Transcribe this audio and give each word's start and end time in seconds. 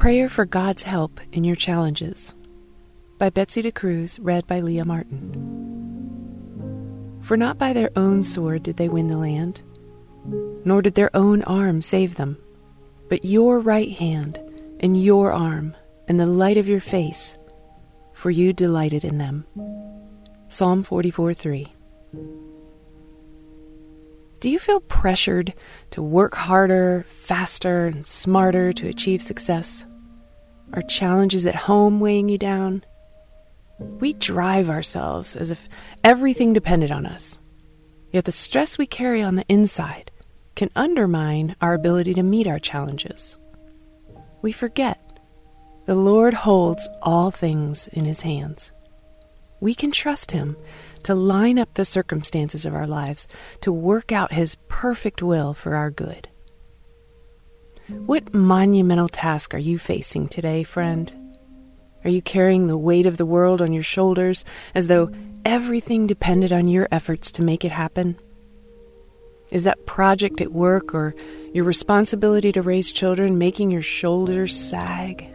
prayer 0.00 0.30
for 0.30 0.46
God's 0.46 0.82
help 0.82 1.20
in 1.30 1.44
your 1.44 1.54
challenges. 1.54 2.34
By 3.18 3.28
Betsy 3.28 3.62
DeCruz, 3.62 4.18
read 4.22 4.46
by 4.46 4.60
Leah 4.60 4.86
Martin. 4.86 5.20
For 7.20 7.36
not 7.36 7.58
by 7.58 7.74
their 7.74 7.90
own 7.96 8.22
sword 8.22 8.62
did 8.62 8.78
they 8.78 8.88
win 8.88 9.08
the 9.08 9.18
land, 9.18 9.60
nor 10.64 10.80
did 10.80 10.94
their 10.94 11.14
own 11.14 11.42
arm 11.42 11.82
save 11.82 12.14
them, 12.14 12.38
but 13.10 13.26
your 13.26 13.58
right 13.58 13.92
hand 13.92 14.38
and 14.80 15.04
your 15.04 15.32
arm 15.32 15.76
and 16.08 16.18
the 16.18 16.26
light 16.26 16.56
of 16.56 16.66
your 16.66 16.80
face, 16.80 17.36
for 18.14 18.30
you 18.30 18.54
delighted 18.54 19.04
in 19.04 19.18
them. 19.18 19.44
Psalm 20.48 20.82
44 20.82 21.34
3. 21.34 21.74
Do 24.40 24.48
you 24.48 24.58
feel 24.58 24.80
pressured 24.80 25.52
to 25.90 26.00
work 26.00 26.34
harder, 26.34 27.04
faster, 27.06 27.84
and 27.88 28.06
smarter 28.06 28.72
to 28.72 28.88
achieve 28.88 29.20
success? 29.20 29.84
Are 30.72 30.82
challenges 30.82 31.46
at 31.46 31.54
home 31.54 31.98
weighing 31.98 32.28
you 32.28 32.38
down? 32.38 32.84
We 33.78 34.12
drive 34.12 34.70
ourselves 34.70 35.34
as 35.34 35.50
if 35.50 35.68
everything 36.04 36.52
depended 36.52 36.92
on 36.92 37.06
us. 37.06 37.38
Yet 38.12 38.24
the 38.24 38.32
stress 38.32 38.78
we 38.78 38.86
carry 38.86 39.22
on 39.22 39.36
the 39.36 39.44
inside 39.48 40.10
can 40.54 40.70
undermine 40.76 41.56
our 41.60 41.74
ability 41.74 42.14
to 42.14 42.22
meet 42.22 42.46
our 42.46 42.58
challenges. 42.58 43.38
We 44.42 44.52
forget 44.52 45.00
the 45.86 45.94
Lord 45.94 46.34
holds 46.34 46.88
all 47.02 47.30
things 47.30 47.88
in 47.88 48.04
His 48.04 48.20
hands. 48.20 48.70
We 49.60 49.74
can 49.74 49.90
trust 49.90 50.30
Him 50.30 50.56
to 51.02 51.14
line 51.14 51.58
up 51.58 51.74
the 51.74 51.84
circumstances 51.84 52.64
of 52.64 52.74
our 52.74 52.86
lives 52.86 53.26
to 53.62 53.72
work 53.72 54.12
out 54.12 54.32
His 54.32 54.56
perfect 54.68 55.22
will 55.22 55.52
for 55.52 55.74
our 55.74 55.90
good. 55.90 56.28
What 57.90 58.32
monumental 58.32 59.08
task 59.08 59.52
are 59.52 59.58
you 59.58 59.76
facing 59.76 60.28
today, 60.28 60.62
friend? 60.62 61.12
Are 62.04 62.10
you 62.10 62.22
carrying 62.22 62.68
the 62.68 62.78
weight 62.78 63.04
of 63.04 63.16
the 63.16 63.26
world 63.26 63.60
on 63.60 63.72
your 63.72 63.82
shoulders 63.82 64.44
as 64.76 64.86
though 64.86 65.10
everything 65.44 66.06
depended 66.06 66.52
on 66.52 66.68
your 66.68 66.86
efforts 66.92 67.32
to 67.32 67.42
make 67.42 67.64
it 67.64 67.72
happen? 67.72 68.16
Is 69.50 69.64
that 69.64 69.86
project 69.86 70.40
at 70.40 70.52
work 70.52 70.94
or 70.94 71.16
your 71.52 71.64
responsibility 71.64 72.52
to 72.52 72.62
raise 72.62 72.92
children 72.92 73.38
making 73.38 73.72
your 73.72 73.82
shoulders 73.82 74.56
sag? 74.56 75.26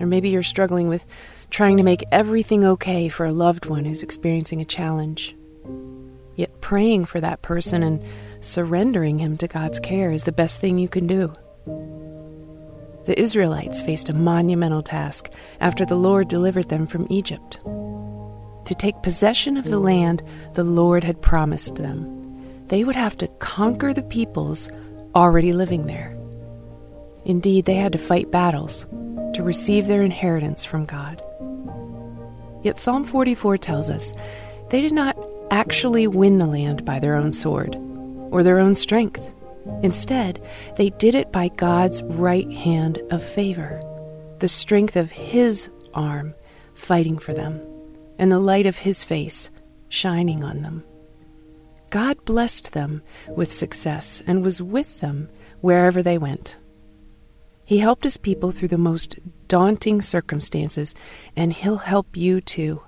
Or 0.00 0.06
maybe 0.06 0.30
you're 0.30 0.42
struggling 0.42 0.88
with 0.88 1.04
trying 1.50 1.76
to 1.76 1.82
make 1.82 2.04
everything 2.10 2.64
okay 2.64 3.10
for 3.10 3.26
a 3.26 3.32
loved 3.32 3.66
one 3.66 3.84
who's 3.84 4.02
experiencing 4.02 4.62
a 4.62 4.64
challenge. 4.64 5.36
Yet 6.36 6.62
praying 6.62 7.04
for 7.04 7.20
that 7.20 7.42
person 7.42 7.82
and 7.82 8.02
surrendering 8.40 9.18
him 9.18 9.36
to 9.38 9.48
God's 9.48 9.80
care 9.80 10.12
is 10.12 10.24
the 10.24 10.32
best 10.32 10.60
thing 10.60 10.78
you 10.78 10.88
can 10.88 11.06
do. 11.06 11.32
The 13.06 13.18
Israelites 13.18 13.80
faced 13.80 14.08
a 14.08 14.14
monumental 14.14 14.82
task 14.82 15.30
after 15.60 15.86
the 15.86 15.96
Lord 15.96 16.28
delivered 16.28 16.68
them 16.68 16.86
from 16.86 17.06
Egypt 17.10 17.58
to 18.68 18.74
take 18.74 19.02
possession 19.02 19.56
of 19.56 19.64
the 19.64 19.78
land 19.78 20.22
the 20.52 20.62
Lord 20.62 21.02
had 21.02 21.22
promised 21.22 21.76
them. 21.76 22.66
They 22.68 22.84
would 22.84 22.96
have 22.96 23.16
to 23.16 23.28
conquer 23.38 23.94
the 23.94 24.02
peoples 24.02 24.68
already 25.14 25.54
living 25.54 25.86
there. 25.86 26.14
Indeed, 27.24 27.64
they 27.64 27.76
had 27.76 27.92
to 27.92 27.98
fight 27.98 28.30
battles 28.30 28.84
to 29.32 29.42
receive 29.42 29.86
their 29.86 30.02
inheritance 30.02 30.66
from 30.66 30.84
God. 30.84 31.22
Yet 32.62 32.78
Psalm 32.78 33.04
44 33.04 33.56
tells 33.56 33.88
us 33.88 34.12
they 34.68 34.82
did 34.82 34.92
not 34.92 35.16
actually 35.50 36.06
win 36.06 36.36
the 36.36 36.46
land 36.46 36.84
by 36.84 36.98
their 36.98 37.16
own 37.16 37.32
sword 37.32 37.74
or 38.30 38.42
their 38.42 38.58
own 38.58 38.74
strength. 38.74 39.22
Instead, 39.82 40.42
they 40.76 40.90
did 40.90 41.14
it 41.14 41.32
by 41.32 41.48
God's 41.48 42.02
right 42.02 42.50
hand 42.52 42.98
of 43.10 43.22
favor, 43.22 43.82
the 44.38 44.48
strength 44.48 44.96
of 44.96 45.10
His 45.10 45.68
arm 45.94 46.34
fighting 46.74 47.18
for 47.18 47.34
them, 47.34 47.60
and 48.18 48.30
the 48.30 48.38
light 48.38 48.66
of 48.66 48.76
His 48.76 49.04
face 49.04 49.50
shining 49.88 50.44
on 50.44 50.62
them. 50.62 50.84
God 51.90 52.22
blessed 52.24 52.72
them 52.72 53.02
with 53.28 53.52
success 53.52 54.22
and 54.26 54.42
was 54.42 54.60
with 54.60 55.00
them 55.00 55.28
wherever 55.60 56.02
they 56.02 56.18
went. 56.18 56.56
He 57.64 57.78
helped 57.78 58.04
his 58.04 58.16
people 58.16 58.50
through 58.50 58.68
the 58.68 58.78
most 58.78 59.18
daunting 59.46 60.00
circumstances, 60.00 60.94
and 61.36 61.52
he'll 61.52 61.76
help 61.76 62.16
you 62.16 62.40
too. 62.40 62.80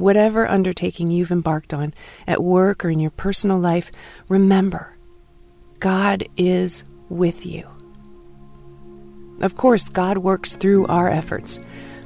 Whatever 0.00 0.48
undertaking 0.48 1.10
you've 1.10 1.30
embarked 1.30 1.74
on 1.74 1.92
at 2.26 2.42
work 2.42 2.86
or 2.86 2.88
in 2.88 3.00
your 3.00 3.10
personal 3.10 3.58
life, 3.58 3.92
remember, 4.30 4.96
God 5.78 6.26
is 6.38 6.84
with 7.10 7.44
you. 7.44 7.68
Of 9.42 9.58
course, 9.58 9.90
God 9.90 10.16
works 10.16 10.56
through 10.56 10.86
our 10.86 11.10
efforts, 11.10 11.60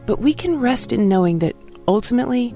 but 0.06 0.19
we 0.19 0.34
can 0.34 0.59
rest 0.59 0.93
in 0.93 1.09
knowing 1.09 1.38
that 1.38 1.55
ultimately, 1.87 2.53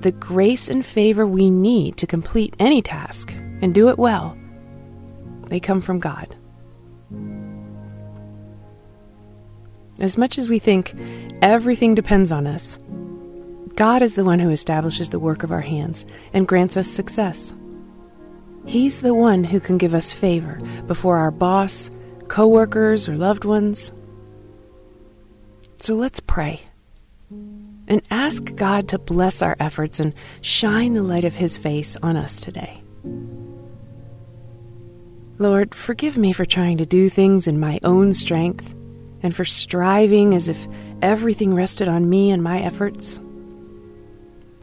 the 0.00 0.12
grace 0.12 0.70
and 0.70 0.86
favor 0.86 1.26
we 1.26 1.50
need 1.50 1.98
to 1.98 2.06
complete 2.06 2.56
any 2.58 2.80
task 2.80 3.30
and 3.60 3.74
do 3.74 3.90
it 3.90 3.98
well, 3.98 4.38
they 5.48 5.60
come 5.60 5.82
from 5.82 6.00
God. 6.00 6.34
As 10.00 10.16
much 10.16 10.38
as 10.38 10.48
we 10.48 10.58
think 10.58 10.94
everything 11.42 11.94
depends 11.94 12.32
on 12.32 12.46
us, 12.46 12.78
God 13.78 14.02
is 14.02 14.16
the 14.16 14.24
one 14.24 14.40
who 14.40 14.50
establishes 14.50 15.10
the 15.10 15.20
work 15.20 15.44
of 15.44 15.52
our 15.52 15.60
hands 15.60 16.04
and 16.32 16.48
grants 16.48 16.76
us 16.76 16.88
success. 16.88 17.54
He's 18.66 19.02
the 19.02 19.14
one 19.14 19.44
who 19.44 19.60
can 19.60 19.78
give 19.78 19.94
us 19.94 20.12
favor 20.12 20.58
before 20.88 21.16
our 21.16 21.30
boss, 21.30 21.88
coworkers, 22.26 23.08
or 23.08 23.16
loved 23.16 23.44
ones. 23.44 23.92
So 25.76 25.94
let's 25.94 26.18
pray 26.18 26.60
and 27.30 28.02
ask 28.10 28.52
God 28.56 28.88
to 28.88 28.98
bless 28.98 29.42
our 29.42 29.54
efforts 29.60 30.00
and 30.00 30.12
shine 30.40 30.94
the 30.94 31.04
light 31.04 31.24
of 31.24 31.36
His 31.36 31.56
face 31.56 31.96
on 32.02 32.16
us 32.16 32.40
today. 32.40 32.82
Lord, 35.38 35.72
forgive 35.72 36.18
me 36.18 36.32
for 36.32 36.44
trying 36.44 36.78
to 36.78 36.84
do 36.84 37.08
things 37.08 37.46
in 37.46 37.60
my 37.60 37.78
own 37.84 38.12
strength 38.12 38.74
and 39.22 39.36
for 39.36 39.44
striving 39.44 40.34
as 40.34 40.48
if 40.48 40.66
everything 41.00 41.54
rested 41.54 41.86
on 41.86 42.10
me 42.10 42.32
and 42.32 42.42
my 42.42 42.60
efforts. 42.60 43.20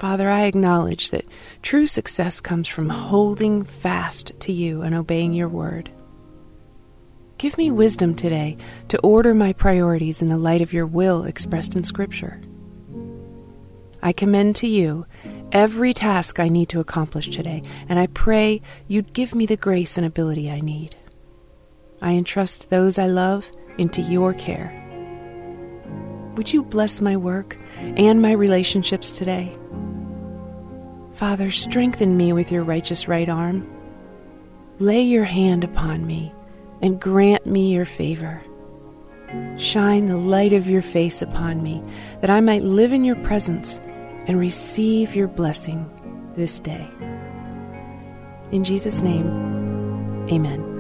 Father, 0.08 0.30
I 0.30 0.44
acknowledge 0.44 1.10
that 1.10 1.26
true 1.64 1.88
success 1.88 2.40
comes 2.40 2.68
from 2.68 2.90
holding 2.90 3.64
fast 3.64 4.40
to 4.42 4.52
you 4.52 4.84
and 4.84 4.94
obeying 4.94 5.34
your 5.34 5.50
word. 5.50 5.90
Give 7.40 7.58
me 7.58 7.72
wisdom 7.72 8.14
today 8.14 8.56
to 8.90 9.00
order 9.00 9.34
my 9.34 9.52
priorities 9.52 10.22
in 10.22 10.30
the 10.30 10.38
light 10.38 10.62
of 10.62 10.72
your 10.72 10.86
will 10.86 11.24
expressed 11.24 11.76
in 11.76 11.84
Scripture. 11.84 12.40
I 14.04 14.14
commend 14.14 14.58
to 14.58 14.68
you 14.68 15.08
every 15.52 15.92
task 15.92 16.40
I 16.40 16.50
need 16.50 16.70
to 16.70 16.80
accomplish 16.80 17.32
today, 17.32 17.64
and 17.90 17.98
I 17.98 18.06
pray 18.06 18.62
you'd 18.88 19.12
give 19.12 19.34
me 19.34 19.48
the 19.48 19.58
grace 19.58 19.98
and 19.98 20.06
ability 20.06 20.52
I 20.52 20.60
need. 20.60 20.96
I 22.00 22.12
entrust 22.12 22.70
those 22.70 23.00
I 23.00 23.08
love 23.08 23.50
into 23.80 24.04
your 24.04 24.36
care. 24.36 24.72
Would 26.36 26.54
you 26.54 26.62
bless 26.62 27.02
my 27.02 27.18
work 27.18 27.58
and 27.80 28.22
my 28.22 28.34
relationships 28.34 29.10
today? 29.10 29.58
Father, 31.16 31.50
strengthen 31.50 32.18
me 32.18 32.34
with 32.34 32.52
your 32.52 32.64
righteous 32.64 33.08
right 33.08 33.30
arm. 33.30 33.66
Lay 34.80 35.02
your 35.02 35.24
hand 35.24 35.64
upon 35.64 36.06
me 36.06 36.34
and 36.82 37.00
grant 37.00 37.46
me 37.46 37.74
your 37.74 37.86
favor. 37.86 38.44
Shine 39.58 40.08
the 40.08 40.18
light 40.18 40.52
of 40.52 40.68
your 40.68 40.82
face 40.82 41.22
upon 41.22 41.64
me, 41.64 41.82
that 42.20 42.30
I 42.30 42.42
might 42.42 42.64
live 42.64 42.92
in 42.92 43.06
your 43.06 43.16
presence 43.18 43.80
and 44.28 44.38
receive 44.40 45.16
your 45.16 45.30
blessing 45.30 45.90
this 46.36 46.60
day. 46.60 46.86
In 48.52 48.66
Jesus' 48.66 49.02
name, 49.02 49.28
amen. 50.30 50.75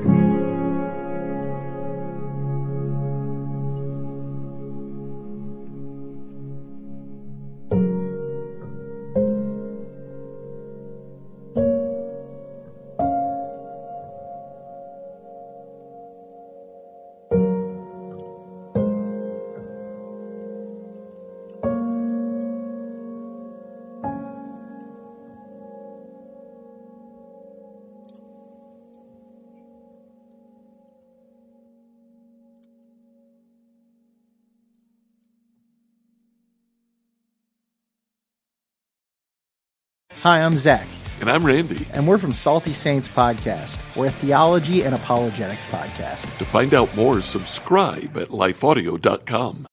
Hi, 40.25 40.41
I'm 40.41 40.57
Zach. 40.57 40.87
And 41.21 41.29
I'm 41.29 41.45
Randy. 41.45 41.85
And 41.93 42.07
we're 42.07 42.17
from 42.17 42.33
Salty 42.33 42.73
Saints 42.73 43.07
Podcast. 43.07 43.79
We're 43.95 44.07
a 44.07 44.09
theology 44.09 44.81
and 44.81 44.95
apologetics 44.95 45.67
podcast. 45.67 46.35
To 46.39 46.45
find 46.45 46.73
out 46.73 46.95
more, 46.95 47.21
subscribe 47.21 48.17
at 48.17 48.29
lifeaudio.com. 48.29 49.63